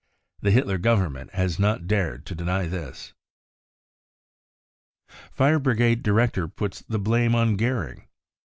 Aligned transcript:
Xhc 0.41 0.51
Hitler 0.53 0.79
Government 0.79 1.29
has 1.35 1.59
not 1.59 1.85
dared 1.85 2.25
to 2.25 2.33
deny 2.33 2.65
this. 2.65 3.13
Fire 5.31 5.59
Brigade 5.59 6.01
Director 6.01 6.47
puts 6.47 6.81
the 6.81 6.97
blame 6.97 7.35
on 7.35 7.55
Goering. 7.55 8.07